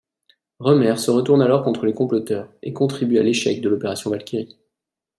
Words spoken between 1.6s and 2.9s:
contre les comploteurs, et